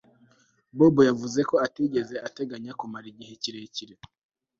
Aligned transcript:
Bobo 0.77 1.01
yavuze 1.09 1.39
ko 1.49 1.55
atigeze 1.65 2.15
ateganya 2.27 2.71
kumara 2.79 3.05
igihe 3.13 3.33
kirekire 3.41 3.93